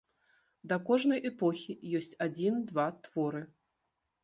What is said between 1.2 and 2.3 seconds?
эпохі ёсць